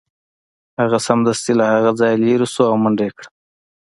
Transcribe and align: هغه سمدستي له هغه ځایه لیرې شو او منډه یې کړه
هغه 0.79 0.97
سمدستي 1.07 1.53
له 1.59 1.65
هغه 1.73 1.91
ځایه 1.99 2.21
لیرې 2.23 2.47
شو 2.53 2.61
او 2.69 2.75
منډه 2.83 3.03
یې 3.07 3.11
کړه 3.17 3.29